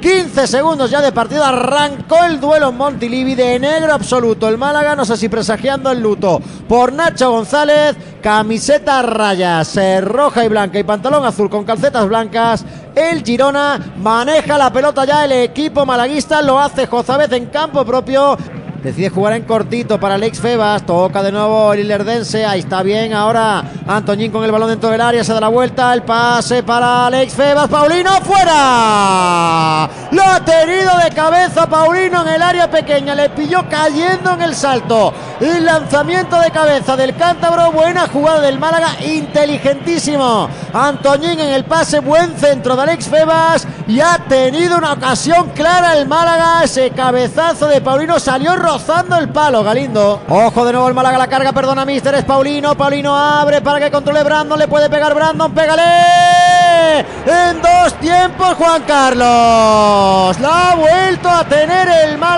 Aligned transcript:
15 0.00 0.46
segundos 0.46 0.90
ya 0.90 1.00
de 1.02 1.12
partido. 1.12 1.44
Arrancó 1.44 2.24
el 2.24 2.40
duelo 2.40 2.70
en 2.70 2.76
Montilivi 2.76 3.34
de 3.34 3.58
negro 3.58 3.92
absoluto. 3.92 4.48
El 4.48 4.56
Málaga, 4.58 4.96
no 4.96 5.04
sé 5.04 5.16
si 5.16 5.28
presagiando 5.28 5.90
el 5.90 6.00
luto 6.00 6.40
por 6.68 6.92
Nacho 6.92 7.30
González. 7.30 7.96
Camiseta 8.22 9.02
rayas 9.02 9.78
roja 10.02 10.44
y 10.44 10.48
blanca 10.48 10.78
y 10.78 10.84
pantalón 10.84 11.24
azul 11.24 11.50
con 11.50 11.64
calcetas 11.64 12.08
blancas. 12.08 12.64
El 12.94 13.22
Girona 13.22 13.78
maneja 13.98 14.58
la 14.58 14.72
pelota 14.72 15.04
ya 15.04 15.24
el 15.24 15.32
equipo 15.32 15.84
malaguista. 15.86 16.42
Lo 16.42 16.58
hace 16.58 16.86
Jozabez 16.86 17.32
en 17.32 17.46
campo 17.46 17.84
propio. 17.84 18.36
Decide 18.82 19.10
jugar 19.10 19.34
en 19.34 19.42
cortito 19.42 20.00
para 20.00 20.14
Alex 20.14 20.40
Febas. 20.40 20.86
Toca 20.86 21.22
de 21.22 21.30
nuevo 21.30 21.74
el 21.74 21.80
Ilerdense. 21.80 22.46
Ahí 22.46 22.60
está 22.60 22.82
bien. 22.82 23.12
Ahora 23.12 23.62
Antoñín 23.86 24.32
con 24.32 24.42
el 24.42 24.50
balón 24.50 24.70
dentro 24.70 24.88
del 24.88 25.02
área. 25.02 25.22
Se 25.22 25.34
da 25.34 25.40
la 25.40 25.48
vuelta. 25.48 25.92
El 25.92 26.02
pase 26.02 26.62
para 26.62 27.06
Alex 27.06 27.34
Febas. 27.34 27.68
Paulino 27.68 28.10
fuera. 28.22 29.90
Lo 30.12 30.22
ha 30.22 30.42
tenido 30.44 30.96
de 31.04 31.10
cabeza 31.14 31.68
Paulino 31.68 32.22
en 32.22 32.34
el 32.34 32.42
área 32.42 32.70
pequeña. 32.70 33.14
Le 33.14 33.28
pilló 33.28 33.68
cayendo 33.68 34.32
en 34.32 34.42
el 34.42 34.54
salto. 34.54 35.12
El 35.40 35.66
lanzamiento 35.66 36.40
de 36.40 36.50
cabeza 36.50 36.96
del 36.96 37.14
cántabro. 37.14 37.72
Buena 37.72 38.08
jugada 38.08 38.40
del 38.40 38.58
Málaga. 38.58 38.96
Inteligentísimo. 39.04 40.48
Antoñín 40.72 41.38
en 41.38 41.50
el 41.50 41.64
pase. 41.64 42.00
Buen 42.00 42.34
centro 42.38 42.76
de 42.76 42.82
Alex 42.82 43.08
Febas. 43.08 43.66
Y 43.90 44.00
ha 44.00 44.18
tenido 44.18 44.78
una 44.78 44.92
ocasión 44.92 45.50
clara 45.50 45.96
el 45.96 46.06
Málaga. 46.06 46.62
Ese 46.62 46.90
cabezazo 46.90 47.66
de 47.66 47.80
Paulino 47.80 48.20
salió 48.20 48.54
rozando 48.54 49.16
el 49.16 49.30
palo, 49.30 49.64
Galindo. 49.64 50.22
Ojo 50.28 50.64
de 50.64 50.72
nuevo 50.72 50.86
el 50.86 50.94
Málaga, 50.94 51.18
la 51.18 51.26
carga, 51.26 51.52
perdona, 51.52 51.84
Mister, 51.84 52.14
es 52.14 52.24
Paulino. 52.24 52.76
Paulino 52.76 53.16
abre 53.16 53.60
para 53.60 53.80
que 53.80 53.90
controle 53.90 54.22
Brandon, 54.22 54.56
le 54.60 54.68
puede 54.68 54.88
pegar 54.88 55.12
Brandon, 55.12 55.52
pégale. 55.52 57.00
En 57.00 57.60
dos 57.60 57.94
tiempos, 57.94 58.54
Juan 58.54 58.82
Carlos. 58.86 60.38
La 60.38 60.70
ha 60.70 60.74
vuelto 60.76 61.28
a 61.28 61.42
tener 61.42 61.88
el 61.88 62.16
Málaga. 62.16 62.29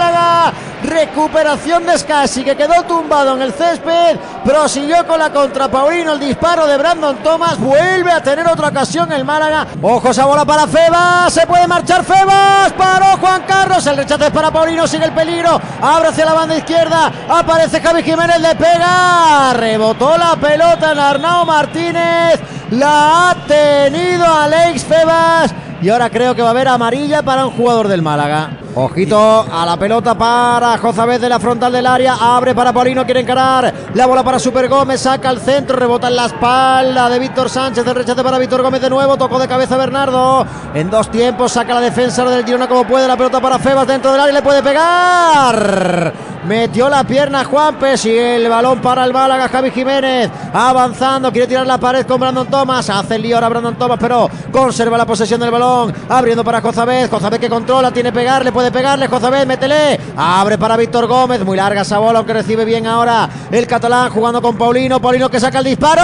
Recuperación 1.02 1.84
de 1.84 1.98
Scassi 1.98 2.44
que 2.44 2.56
quedó 2.56 2.84
tumbado 2.84 3.34
en 3.34 3.42
el 3.42 3.52
césped. 3.52 4.20
Prosiguió 4.44 5.04
con 5.04 5.18
la 5.18 5.32
contra 5.32 5.68
Paulino. 5.68 6.12
El 6.12 6.20
disparo 6.20 6.64
de 6.64 6.76
Brandon 6.76 7.16
Thomas. 7.24 7.58
Vuelve 7.58 8.12
a 8.12 8.22
tener 8.22 8.46
otra 8.46 8.68
ocasión 8.68 9.10
el 9.10 9.24
Málaga. 9.24 9.66
Ojo 9.82 10.10
esa 10.10 10.26
bola 10.26 10.44
para 10.44 10.68
Febas. 10.68 11.32
Se 11.32 11.44
puede 11.44 11.66
marchar 11.66 12.04
Febas. 12.04 12.72
Paró 12.74 13.16
Juan 13.20 13.42
Carlos. 13.48 13.84
El 13.88 13.96
rechazo 13.96 14.26
es 14.26 14.30
para 14.30 14.52
Paulino. 14.52 14.86
Sigue 14.86 15.06
el 15.06 15.12
peligro. 15.12 15.60
Abre 15.80 16.10
hacia 16.10 16.24
la 16.24 16.34
banda 16.34 16.56
izquierda. 16.56 17.10
Aparece 17.28 17.80
Javi 17.80 18.04
Jiménez. 18.04 18.40
Le 18.40 18.54
pega. 18.54 19.54
Rebotó 19.54 20.16
la 20.16 20.36
pelota 20.36 20.92
en 20.92 21.00
Arnau 21.00 21.44
Martínez. 21.44 22.38
La 22.70 23.30
ha 23.30 23.34
tenido 23.48 24.24
Alex 24.24 24.84
Febas. 24.84 25.52
Y 25.82 25.88
ahora 25.88 26.10
creo 26.10 26.32
que 26.36 26.42
va 26.42 26.48
a 26.48 26.50
haber 26.52 26.68
amarilla 26.68 27.22
para 27.22 27.44
un 27.44 27.52
jugador 27.54 27.88
del 27.88 28.02
Málaga. 28.02 28.50
Ojito 28.76 29.44
a 29.52 29.66
la 29.66 29.76
pelota 29.76 30.16
para 30.16 30.78
Jozabez 30.78 31.20
de 31.20 31.28
la 31.28 31.40
frontal 31.40 31.72
del 31.72 31.84
área. 31.84 32.14
Abre 32.20 32.54
para 32.54 32.72
Paulino, 32.72 33.04
quiere 33.04 33.18
encarar. 33.18 33.74
La 33.94 34.06
bola 34.06 34.22
para 34.22 34.38
Super 34.38 34.68
Gómez, 34.68 35.00
saca 35.00 35.28
al 35.28 35.40
centro, 35.40 35.76
rebota 35.76 36.06
en 36.06 36.14
la 36.14 36.26
espalda 36.26 37.08
de 37.08 37.18
Víctor 37.18 37.50
Sánchez. 37.50 37.84
El 37.84 37.96
rechace 37.96 38.22
para 38.22 38.38
Víctor 38.38 38.62
Gómez 38.62 38.80
de 38.80 38.90
nuevo. 38.90 39.16
Tocó 39.16 39.40
de 39.40 39.48
cabeza 39.48 39.76
Bernardo. 39.76 40.46
En 40.72 40.88
dos 40.88 41.10
tiempos 41.10 41.50
saca 41.50 41.74
la 41.74 41.80
defensa 41.80 42.24
del 42.26 42.44
Girona 42.44 42.68
como 42.68 42.86
puede. 42.86 43.08
La 43.08 43.16
pelota 43.16 43.40
para 43.40 43.58
Febas 43.58 43.88
dentro 43.88 44.12
del 44.12 44.20
área. 44.20 44.34
Le 44.34 44.42
puede 44.42 44.62
pegar. 44.62 46.31
Metió 46.46 46.88
la 46.88 47.04
pierna 47.04 47.44
Juanpe. 47.44 47.96
Sigue 47.96 48.36
el 48.36 48.48
balón 48.48 48.80
para 48.80 49.04
el 49.04 49.12
Málaga. 49.12 49.48
Javi 49.48 49.70
Jiménez 49.70 50.30
avanzando. 50.52 51.30
Quiere 51.30 51.46
tirar 51.46 51.66
la 51.66 51.78
pared 51.78 52.04
con 52.06 52.18
Brandon 52.20 52.46
Thomas. 52.48 52.90
Hace 52.90 53.14
el 53.16 53.22
lío 53.22 53.36
ahora 53.36 53.48
Brandon 53.48 53.76
Thomas, 53.76 53.98
pero 54.00 54.28
conserva 54.50 54.98
la 54.98 55.06
posesión 55.06 55.40
del 55.40 55.50
balón. 55.50 55.94
Abriendo 56.08 56.42
para 56.44 56.60
Jozabez. 56.60 57.08
Jozabez 57.10 57.38
que 57.40 57.48
controla. 57.48 57.90
Tiene 57.90 58.12
pegarle. 58.12 58.52
Puede 58.52 58.70
pegarle. 58.72 59.08
Jozabez, 59.08 59.46
métele. 59.46 59.98
Abre 60.16 60.58
para 60.58 60.76
Víctor 60.76 61.06
Gómez. 61.06 61.44
Muy 61.44 61.56
larga 61.56 61.82
esa 61.82 61.98
bola, 61.98 62.18
aunque 62.18 62.32
recibe 62.32 62.64
bien 62.64 62.86
ahora 62.86 63.28
el 63.50 63.66
catalán 63.66 64.10
jugando 64.10 64.42
con 64.42 64.56
Paulino. 64.56 65.00
Paulino 65.00 65.30
que 65.30 65.40
saca 65.40 65.58
el 65.58 65.64
disparo. 65.64 66.02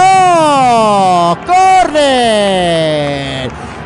¡Corner! 1.45 2.79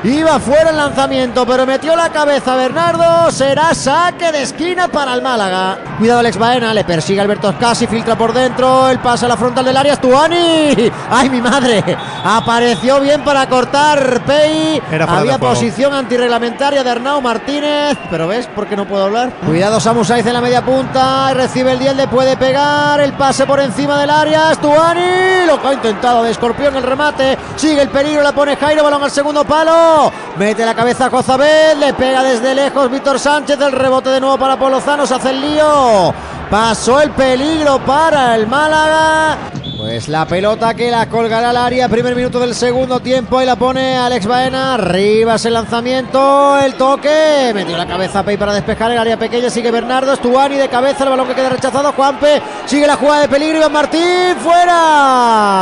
Iba 0.03 0.38
fuera 0.38 0.72
el 0.72 0.75
lanzamiento, 0.75 1.46
pero 1.46 1.66
metió 1.66 1.96
la 1.96 2.09
cabeza 2.09 2.58
Bernardo. 2.58 3.31
Será 3.31 3.74
saque 3.74 4.34
de 4.34 4.41
esquina 4.41 4.90
para 4.90 5.14
el 5.14 5.22
Málaga. 5.22 5.78
Cuidado 5.97 6.19
Alex 6.19 6.38
Baena, 6.38 6.74
le 6.74 6.84
persigue 6.84 7.22
Alberto 7.22 7.53
Scassi, 7.53 7.88
filtra 7.88 8.18
por 8.18 8.34
dentro. 8.34 8.90
El 8.90 9.00
pase 9.00 9.24
a 9.24 9.30
la 9.30 9.38
frontal 9.38 9.64
del 9.64 9.78
área. 9.78 9.96
Stuani. 9.96 10.91
¡Ay, 11.09 11.30
mi 11.30 11.40
madre! 11.40 11.81
Apareció 12.22 13.00
bien 13.00 13.24
para 13.24 13.47
cortar 13.47 14.22
Pei. 14.25 14.81
Había 15.08 15.38
posición 15.38 15.94
antirreglamentaria 15.94 16.84
de 16.84 16.90
Arnau 16.90 17.22
Martínez. 17.22 17.97
Pero 18.09 18.28
ves 18.28 18.47
por 18.47 18.68
qué 18.68 18.75
no 18.75 18.85
puedo 18.85 19.06
hablar. 19.06 19.30
Cuidado 19.46 19.80
Samu 19.80 20.03
Saiz 20.03 20.25
en 20.25 20.34
la 20.34 20.41
media 20.41 20.66
punta. 20.66 21.34
Recibe 21.34 21.72
el 21.72 21.80
10, 21.80 21.96
le 21.96 22.08
puede 22.09 22.35
pegar. 22.35 23.00
El 23.00 23.14
pase 23.14 23.46
por 23.46 23.62
encima 23.62 23.97
del 24.02 24.09
área. 24.09 24.53
Stuani. 24.53 25.46
Lo 25.47 25.62
que 25.62 25.68
ha 25.70 25.74
intentado 25.74 26.24
de 26.24 26.31
Escorpión 26.31 26.75
el 26.75 26.84
remate. 26.84 27.38
Sigue 27.56 27.81
el 27.81 27.88
peligro, 27.88 28.22
la 28.22 28.34
pone 28.34 28.58
Jairo. 28.58 28.84
Balón 28.84 29.02
al 29.02 29.12
segundo 29.12 29.46
palo. 29.46 29.93
Mete 30.38 30.66
la 30.66 30.74
cabeza 30.74 31.06
a 31.06 31.09
Cozabel, 31.09 31.80
le 31.80 31.94
pega 31.94 32.24
desde 32.24 32.56
lejos 32.56 32.90
Víctor 32.90 33.20
Sánchez, 33.20 33.59
el 33.62 33.72
rebote 33.72 34.09
de 34.09 34.20
nuevo 34.20 34.38
para 34.38 34.58
Polozano, 34.58 35.06
se 35.06 35.16
hace 35.16 35.30
el 35.30 35.42
lío. 35.42 36.14
Pasó 36.50 37.02
el 37.02 37.12
peligro 37.12 37.80
para 37.86 38.36
el 38.36 38.48
Málaga. 38.48 39.38
Pues 39.78 40.08
la 40.08 40.26
pelota 40.26 40.74
que 40.74 40.90
la 40.90 41.09
colgará 41.09 41.50
al 41.50 41.58
área, 41.58 41.90
primer 41.90 42.16
minuto 42.16 42.40
del 42.40 42.56
segundo 42.56 43.00
tiempo 43.00 43.42
y 43.42 43.46
la 43.46 43.56
pone 43.56 43.98
Alex 43.98 44.26
Baena. 44.26 44.76
Arriba 44.76 45.36
ese 45.36 45.50
lanzamiento, 45.50 46.58
el 46.58 46.76
toque. 46.76 47.52
Metió 47.53 47.76
la 47.76 47.86
cabeza 47.86 48.20
a 48.20 48.24
Pei 48.24 48.38
para 48.38 48.53
despejar 48.53 48.92
el 48.92 48.98
área 48.98 49.18
pequeña. 49.18 49.50
Sigue 49.50 49.72
Bernardo, 49.72 50.14
Estuani 50.14 50.56
de 50.56 50.70
cabeza, 50.70 51.03
el 51.03 51.09
balón 51.09 51.28
que 51.28 51.36
queda 51.36 51.50
rechazado. 51.50 51.92
Juanpe 51.92 52.42
sigue 52.66 52.88
la 52.88 52.96
jugada 52.96 53.22
de 53.22 53.30
peligro. 53.30 53.58
Iván 53.58 53.74
Martín 53.74 54.38
fuera. 54.42 55.53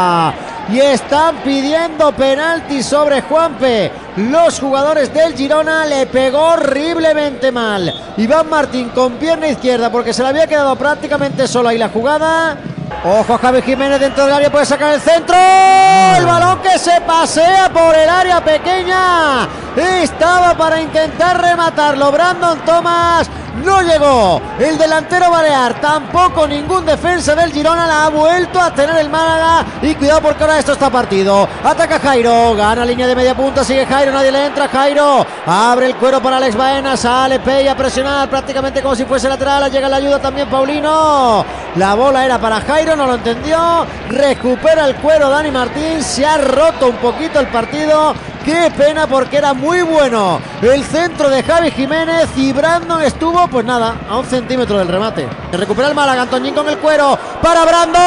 Están 0.82 1.36
pidiendo 1.44 2.12
penalti 2.12 2.82
sobre 2.82 3.22
Juanpe. 3.22 3.92
Los 4.18 4.60
jugadores 4.60 5.14
del 5.14 5.36
Girona 5.36 5.86
le 5.86 6.08
pegó 6.08 6.54
horriblemente 6.54 7.52
mal. 7.52 7.94
Iván 8.18 8.50
Martín 8.50 8.90
con 8.90 9.14
pierna 9.14 9.48
izquierda 9.48 9.92
porque 9.92 10.12
se 10.12 10.24
le 10.24 10.30
había 10.30 10.48
quedado 10.48 10.76
prácticamente 10.76 11.48
solo 11.48 11.70
ahí 11.70 11.78
la 11.78 11.90
jugada. 11.90 12.58
Ojo 13.06 13.38
Javi 13.38 13.62
Jiménez 13.62 14.00
dentro 14.00 14.26
del 14.26 14.34
área, 14.34 14.52
puede 14.52 14.66
sacar 14.66 14.96
el 14.96 15.02
centro. 15.02 15.36
El 15.36 16.26
balón 16.26 16.60
que 16.62 16.78
se 16.80 17.00
pasea 17.02 17.70
por 17.72 17.96
el 17.96 18.10
área 18.10 18.44
pequeña. 18.44 19.48
Estaba 19.76 20.56
para 20.58 20.82
intentar 20.82 21.40
rematarlo. 21.40 22.12
Brandon 22.12 22.60
Thomas 22.66 23.30
no 23.62 23.82
llegó. 23.82 24.42
El 24.60 24.78
delantero 24.78 25.30
Balear, 25.30 25.80
tampoco 25.80 26.48
ningún 26.48 26.86
defensa 26.86 27.36
del 27.36 27.52
Girona 27.52 27.88
la 27.88 28.06
ha 28.06 28.10
vuelto 28.10 28.60
a 28.60 28.74
tener 28.74 28.98
el 28.98 29.10
Málaga. 29.10 29.66
Y 29.82 29.96
cuidado 29.96 30.22
porque 30.22 30.44
ahora 30.44 30.60
esto 30.60 30.74
está 30.74 30.90
partido. 30.90 31.48
Ataca 31.64 32.00
Jairo, 32.00 32.56
gana 32.56 32.86
línea 32.86 33.08
de 33.08 33.16
media 33.16 33.36
punta, 33.36 33.64
sigue 33.64 33.86
Jairo, 33.86 34.12
nadie 34.12 34.32
le 34.32 34.46
entra. 34.46 34.68
Jairo 34.68 35.26
abre 35.46 35.88
el 35.88 35.96
cuero 35.96 36.22
para 36.22 36.38
Alex 36.38 36.56
Baena, 36.56 36.98
sale 36.98 37.40
Pella 37.40 37.74
a 37.74 37.78
presionar 37.78 38.30
prácticamente 38.30 38.82
como 38.82 38.96
si 38.96 39.06
fuese 39.06 39.30
lateral. 39.30 39.72
Llega 39.72 39.90
la 39.90 39.98
ayuda 39.98 40.20
también 40.20 40.50
Paulino. 40.50 41.46
La 41.76 41.96
bola 41.96 42.26
era 42.26 42.40
para 42.40 42.62
Jairo, 42.62 42.96
no 42.96 43.08
lo 43.08 43.16
entendió. 43.16 43.86
Recupera 44.10 44.86
el 44.86 44.96
cuero 44.96 45.30
Dani 45.30 45.52
Martín, 45.52 46.04
se 46.04 46.26
ha 46.26 46.38
roto 46.38 46.88
un 46.88 46.98
poquito 46.98 47.40
el 47.40 47.48
partido. 47.48 48.14
Qué 48.46 48.72
pena 48.76 49.06
porque 49.06 49.38
era 49.38 49.54
muy 49.54 49.84
bueno 49.84 50.42
el 50.62 50.84
centro 50.84 51.30
de 51.30 51.44
Javi 51.44 51.72
Jiménez 51.72 52.28
y 52.36 52.52
Brandon 52.52 53.02
estuvo, 53.02 53.48
pues 53.48 53.66
nada, 53.66 53.96
a 54.10 54.18
un 54.18 54.26
centímetro 54.26 54.78
del 54.78 54.88
remate. 54.88 55.28
Recupera 55.52 55.90
el 55.90 55.96
Málaga, 55.96 56.24
Antoñín 56.24 56.54
con 56.54 56.68
el 56.68 56.78
cuero 56.78 57.18
para 57.42 57.66
Brandon. 57.66 58.02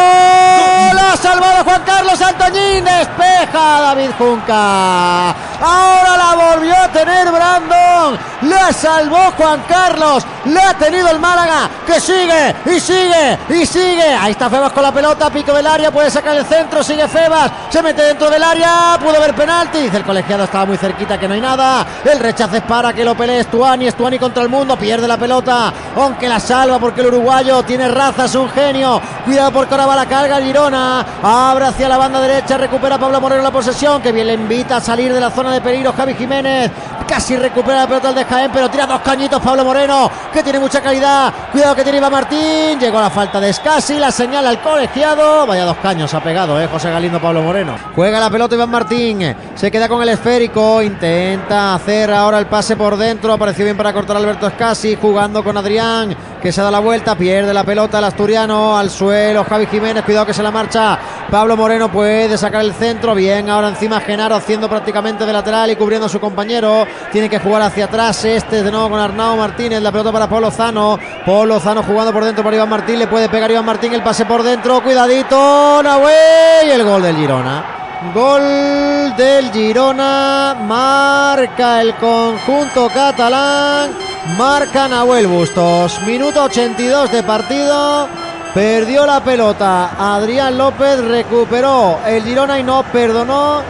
La 0.95 1.13
ha 1.13 1.17
salvado 1.17 1.65
Juan 1.65 1.83
Carlos 1.85 2.21
Antoñín. 2.21 2.85
Despeja 2.85 3.81
David 3.81 4.11
Junca. 4.19 5.31
Ahora 5.31 6.17
la 6.17 6.53
volvió 6.53 6.77
a 6.77 6.89
tener 6.89 7.31
Brandon. 7.31 8.19
La 8.43 8.73
salvó 8.73 9.33
Juan 9.37 9.63
Carlos. 9.69 10.25
La 10.47 10.71
ha 10.71 10.75
tenido 10.75 11.09
el 11.11 11.19
Málaga. 11.19 11.69
Que 11.87 12.01
sigue 12.01 12.55
y 12.67 12.81
sigue 12.81 13.39
y 13.49 13.67
sigue. 13.67 14.15
Ahí 14.15 14.33
está 14.33 14.49
Febas 14.51 14.73
con 14.73 14.83
la 14.83 14.93
pelota. 14.93 15.31
Pico 15.31 15.53
del 15.53 15.67
área. 15.67 15.91
Puede 15.91 16.11
sacar 16.11 16.37
el 16.37 16.45
centro. 16.45 16.83
Sigue 16.83 17.09
Febas. 17.09 17.51
Se 17.71 17.83
mete 17.83 18.03
dentro 18.03 18.31
del 18.31 18.43
área. 18.43 18.99
Pudo 19.01 19.17
haber 19.17 19.35
penalti. 19.35 19.79
Dice 19.79 19.97
el 19.97 20.05
colegiado 20.25 20.45
estaba 20.45 20.65
muy 20.65 20.79
cerquita 20.79 21.19
que 21.19 21.29
no 21.29 21.35
hay 21.35 21.41
nada. 21.41 21.87
El 22.03 22.19
rechazo 22.19 22.57
es 22.57 22.63
para 22.63 22.95
que 22.95 23.05
lo 23.05 23.15
pelee 23.15 23.43
Stuani. 23.43 23.91
Stuani 23.91 24.19
contra 24.19 24.43
el 24.43 24.49
mundo. 24.49 24.77
Pierde 24.77 25.07
la 25.07 25.19
pelota. 25.19 25.73
Aunque 25.97 26.29
la 26.29 26.41
salva 26.41 26.79
porque 26.79 27.03
el 27.03 27.09
uruguayo 27.09 27.63
tiene 27.63 27.89
raza. 27.89 28.25
Es 28.25 28.35
un 28.35 28.49
genio. 28.49 29.01
Cuidado 29.25 29.53
porque 29.53 29.75
ahora 29.75 29.97
la 29.97 30.07
carga 30.07 30.41
Girona. 30.41 31.05
Abre 31.23 31.67
hacia 31.67 31.89
la 31.89 31.99
banda 31.99 32.21
derecha. 32.21 32.57
Recupera 32.57 32.97
Pablo 32.97 33.21
Moreno 33.21 33.43
la 33.43 33.51
posesión. 33.51 34.01
Que 34.01 34.13
bien 34.13 34.27
le 34.27 34.35
invita 34.35 34.77
a 34.77 34.81
salir 34.81 35.13
de 35.13 35.21
la 35.21 35.31
zona 35.31 35.53
de 35.53 35.61
peligro 35.61 35.93
Javi 35.93 36.15
Jiménez. 36.15 36.71
Casi 37.07 37.37
recupera 37.37 37.81
la 37.81 37.87
pelota 37.87 38.09
el 38.09 38.15
de 38.15 38.25
Jaén, 38.25 38.51
pero 38.53 38.71
tira 38.71 38.87
dos 38.87 39.01
cañitos 39.03 39.41
Pablo 39.43 39.63
Moreno, 39.63 40.11
que 40.33 40.43
tiene 40.43 40.59
mucha 40.59 40.81
calidad. 40.81 41.33
Cuidado 41.53 41.75
que 41.75 41.83
tiene 41.83 41.99
Iván 41.99 42.11
Martín. 42.11 42.81
Llegó 42.81 42.99
la 42.99 43.11
falta 43.11 43.39
de 43.41 43.53
Scassi, 43.53 43.99
la 43.99 44.11
señala 44.11 44.49
al 44.49 44.61
colegiado. 44.63 45.47
Vaya 45.47 45.67
dos 45.67 45.77
caños 45.83 46.15
ha 46.15 46.21
pegado, 46.21 46.59
eh, 46.59 46.67
José 46.67 46.91
Galindo 46.91 47.21
Pablo 47.21 47.43
Moreno. 47.43 47.77
Juega 47.95 48.19
la 48.19 48.31
pelota 48.31 48.55
Iván 48.55 48.71
Martín. 48.71 49.37
Se 49.55 49.71
queda 49.71 49.87
con 49.87 50.03
el 50.03 50.09
esférico. 50.15 50.83
Intenta 50.83 51.75
hacer 51.75 52.11
ahora 52.11 52.39
el 52.39 52.47
pase 52.47 52.77
por 52.77 52.97
dentro. 52.97 53.33
Apareció 53.33 53.65
bien 53.65 53.77
para 53.77 53.93
cortar 53.93 54.17
Alberto 54.17 54.49
Scassi. 54.49 54.97
Jugando 54.97 55.45
con 55.45 55.57
Adrián, 55.57 56.17
que 56.43 56.51
se 56.51 56.63
da 56.63 56.71
la 56.71 56.81
vuelta. 56.81 57.15
Pierde 57.15 57.53
la 57.53 57.65
pelota 57.65 57.99
el 57.99 58.05
asturiano. 58.05 58.77
Al 58.77 58.91
suelo 58.91 59.45
Javi 59.45 59.67
Jiménez. 59.67 60.05
Cuidado 60.05 60.27
que 60.27 60.35
se 60.35 60.43
la 60.43 60.51
marcha. 60.51 60.99
Pablo 61.31 61.57
Moreno 61.57 61.91
puede 61.91 62.37
sacar 62.39 62.65
el 62.65 62.73
centro. 62.73 63.15
Bien, 63.15 63.51
ahora 63.51 63.69
encima 63.69 64.01
Genaro 64.01 64.35
haciendo 64.35 64.69
prácticamente 64.69 65.27
de 65.27 65.33
lateral 65.33 65.71
y 65.71 65.77
cubriendo 65.77 66.07
a 66.07 66.09
su 66.09 66.21
compañero. 66.21 66.87
Tiene 67.13 67.29
que 67.29 67.39
jugar 67.39 67.63
hacia 67.63 67.85
atrás. 67.85 68.25
Este 68.25 68.63
de 68.63 68.71
nuevo 68.71 68.91
con 68.91 69.01
Arnau 69.01 69.37
Martínez. 69.37 69.83
La 69.83 69.93
pelota 69.93 70.11
para 70.13 70.29
Polo 70.29 70.51
Zano. 70.51 70.99
Polo 71.27 71.61
Zano 71.61 71.83
jugando 71.83 72.13
por 72.13 72.25
dentro 72.25 72.43
para 72.43 72.57
Iván 72.57 72.71
Martín. 72.71 72.99
Le 72.99 73.07
puede 73.07 73.29
pegar 73.29 73.51
Iván 73.51 73.65
Martín 73.65 73.93
el 73.93 74.03
pase 74.03 74.25
por 74.25 74.43
dentro. 74.43 74.83
Cuidadito. 74.83 75.83
Nahuel. 75.83 76.69
Y 76.69 76.71
el 76.71 76.85
gol 76.85 77.03
del 77.03 77.17
Girona. 77.17 77.84
Gol 78.13 79.17
del 79.17 79.51
Girona. 79.51 80.55
Marca 80.61 81.81
el 81.81 81.95
conjunto 81.95 82.89
catalán. 82.93 83.93
Marca 84.37 84.89
Nahuel 84.89 85.27
Bustos. 85.27 86.01
Minuto 86.03 86.45
82 86.45 87.11
de 87.11 87.23
partido. 87.23 88.09
Perdió 88.53 89.07
la 89.07 89.23
pelota. 89.23 89.93
Adrián 89.99 90.59
López 90.59 91.03
recuperó 91.03 92.01
el 92.07 92.23
Girona 92.25 92.59
y 92.59 92.63
no 92.63 92.83
perdonó 92.93 93.63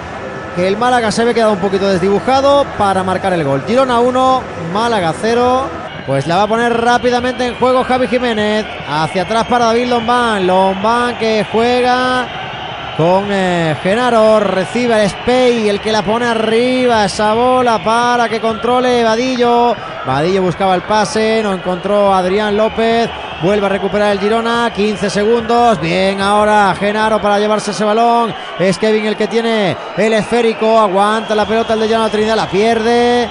que 0.57 0.67
el 0.67 0.77
Málaga 0.77 1.13
se 1.13 1.23
había 1.23 1.35
quedado 1.35 1.53
un 1.53 1.59
poquito 1.59 1.89
desdibujado 1.89 2.65
para 2.77 3.03
marcar 3.05 3.33
el 3.35 3.45
gol. 3.45 3.63
Girona 3.67 4.01
1, 4.01 4.43
Málaga 4.73 5.15
0. 5.21 5.69
Pues 6.07 6.27
la 6.27 6.37
va 6.37 6.43
a 6.43 6.49
poner 6.49 6.73
rápidamente 6.73 7.47
en 7.47 7.55
juego 7.55 7.85
Javi 7.85 8.09
Jiménez. 8.09 8.67
Hacia 8.89 9.23
atrás 9.23 9.47
para 9.47 9.67
David 9.67 9.87
Lombán. 9.87 10.47
Lombán 10.47 11.19
que 11.19 11.47
juega 11.51 12.27
con 12.97 13.27
eh, 13.31 13.77
Genaro. 13.83 14.41
Recibe 14.41 15.03
el 15.03 15.11
Spey, 15.11 15.69
el 15.69 15.81
que 15.81 15.93
la 15.93 16.03
pone 16.03 16.27
arriba. 16.27 17.05
Esa 17.05 17.35
bola 17.35 17.83
para 17.83 18.29
que 18.29 18.41
controle 18.41 19.03
Vadillo. 19.03 19.75
Vadillo 20.07 20.43
buscaba 20.43 20.75
el 20.75 20.83
pase. 20.83 21.41
No 21.43 21.53
encontró 21.53 22.13
a 22.13 22.19
Adrián 22.19 22.57
López. 22.57 23.09
Vuelve 23.43 23.67
a 23.67 23.69
recuperar 23.69 24.13
el 24.13 24.21
Girona. 24.21 24.73
15 24.75 25.11
segundos. 25.11 25.81
Bien 25.81 26.21
ahora 26.21 26.75
Genaro 26.79 27.21
para 27.21 27.39
llevarse 27.39 27.73
ese 27.73 27.85
balón. 27.85 28.35
Es 28.59 28.79
Kevin 28.79 29.07
el 29.07 29.17
que 29.17 29.29
tiene 29.29 29.77
el 29.97 30.13
esférico. 30.13 30.79
Aguanta 30.79 31.35
la 31.35 31.47
pelota 31.47 31.75
el 31.75 31.81
de 31.81 31.89
Llano 31.89 32.09
Trinidad. 32.11 32.37
La 32.37 32.49
pierde. 32.49 33.29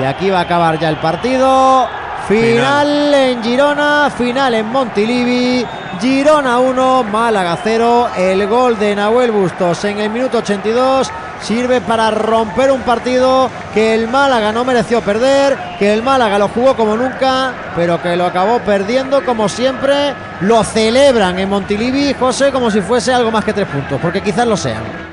Y 0.00 0.04
aquí 0.04 0.30
va 0.30 0.40
a 0.40 0.42
acabar 0.42 0.78
ya 0.78 0.88
el 0.88 0.96
partido. 0.96 2.07
Final, 2.28 3.14
en 3.14 3.42
Girona, 3.42 4.10
final 4.10 4.52
en 4.52 4.66
Montilivi. 4.66 5.64
Girona 5.98 6.58
1, 6.58 7.04
Málaga 7.04 7.58
0. 7.64 8.08
El 8.18 8.46
gol 8.46 8.78
de 8.78 8.94
Nahuel 8.94 9.30
Bustos 9.30 9.82
en 9.86 9.98
el 9.98 10.10
minuto 10.10 10.36
82 10.36 11.10
sirve 11.40 11.80
para 11.80 12.10
romper 12.10 12.70
un 12.70 12.82
partido 12.82 13.48
que 13.72 13.94
el 13.94 14.08
Málaga 14.08 14.52
no 14.52 14.62
mereció 14.62 15.00
perder, 15.00 15.56
que 15.78 15.90
el 15.90 16.02
Málaga 16.02 16.38
lo 16.38 16.48
jugó 16.48 16.76
como 16.76 16.98
nunca, 16.98 17.54
pero 17.74 18.02
que 18.02 18.14
lo 18.14 18.26
acabó 18.26 18.58
perdiendo 18.58 19.24
como 19.24 19.48
siempre. 19.48 20.12
Lo 20.42 20.62
celebran 20.64 21.38
en 21.38 21.48
Montilivi, 21.48 22.12
José, 22.12 22.52
como 22.52 22.70
si 22.70 22.82
fuese 22.82 23.10
algo 23.10 23.30
más 23.30 23.42
que 23.42 23.54
tres 23.54 23.68
puntos, 23.68 23.98
porque 24.02 24.20
quizás 24.20 24.46
lo 24.46 24.56
sean. 24.58 25.07